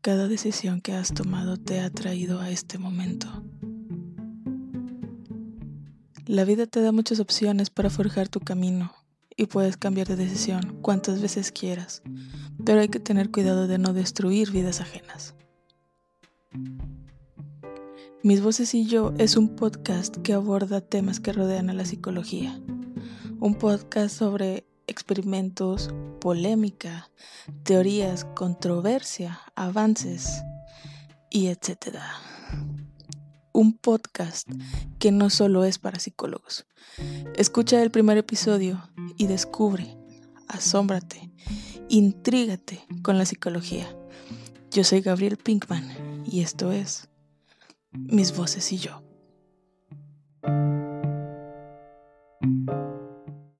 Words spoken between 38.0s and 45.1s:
episodio y descubre, asómbrate, intrígate con la psicología. Yo soy